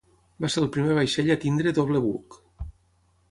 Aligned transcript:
Va 0.43 0.49
ser 0.53 0.61
el 0.61 0.69
primer 0.77 0.95
vaixell 0.99 1.29
a 1.35 1.37
tenir 1.45 1.73
doble 1.81 2.01
buc. 2.07 2.39